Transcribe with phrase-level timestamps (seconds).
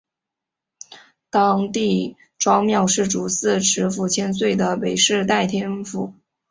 [1.29, 6.15] 当地庄庙是主祀池府千岁的北势代天府。